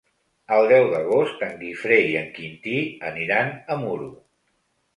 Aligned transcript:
El 0.55 0.69
deu 0.71 0.87
d'agost 0.93 1.43
en 1.49 1.53
Guifré 1.59 2.01
i 2.13 2.17
en 2.23 2.27
Quintí 2.39 2.75
aniran 3.13 3.55
a 3.77 3.81
Muro. 3.87 4.13